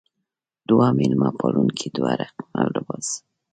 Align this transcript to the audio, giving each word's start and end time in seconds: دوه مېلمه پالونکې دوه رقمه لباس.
دوه 0.69 0.87
مېلمه 0.97 1.29
پالونکې 1.39 1.87
دوه 1.95 2.11
رقمه 2.21 2.61
لباس. 2.73 3.07